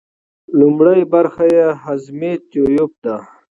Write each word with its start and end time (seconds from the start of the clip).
لومړۍ 0.59 1.01
برخه 1.13 1.43
یې 1.55 1.63
یو 1.69 1.77
هضمي 1.83 2.33
تیوپ 2.49 2.91
دی. 3.03 3.15